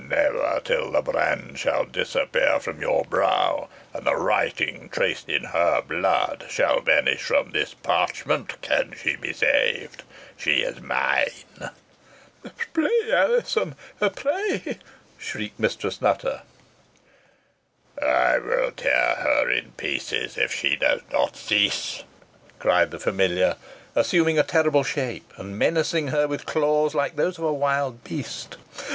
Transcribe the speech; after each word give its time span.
"Never 0.09 0.59
till 0.63 0.89
the 0.91 1.03
brand 1.03 1.59
shall 1.59 1.85
disappear 1.85 2.59
from 2.59 2.81
her 2.81 3.03
brow, 3.07 3.69
and 3.93 4.07
the 4.07 4.15
writing, 4.15 4.89
traced 4.91 5.29
in 5.29 5.43
her 5.43 5.79
blood, 5.83 6.47
shall 6.49 6.79
vanish 6.79 7.21
from 7.21 7.51
this 7.51 7.75
parchment, 7.75 8.59
can 8.63 8.95
she 8.99 9.15
be 9.15 9.31
saved. 9.31 10.01
She 10.35 10.61
is 10.63 10.81
mine." 10.81 11.29
"Pray, 12.73 13.11
Alizon, 13.11 13.75
pray!" 14.15 14.79
shrieked 15.19 15.59
Mistress 15.59 16.01
Nutter. 16.01 16.41
"I 18.01 18.39
will 18.39 18.71
tear 18.71 19.17
her 19.17 19.47
in 19.51 19.73
pieces 19.73 20.35
if 20.35 20.51
she 20.51 20.75
does 20.75 21.01
not 21.11 21.37
cease," 21.37 22.01
cried 22.57 22.89
the 22.89 22.97
familiar, 22.97 23.55
assuming 23.95 24.39
a 24.39 24.43
terrible 24.43 24.83
shape, 24.83 25.31
and 25.37 25.59
menacing 25.59 26.07
her 26.07 26.27
with 26.27 26.47
claws 26.47 26.95
like 26.95 27.17
those 27.17 27.37
of 27.37 27.43
a 27.43 27.53
wild 27.53 28.03
beast. 28.03 28.57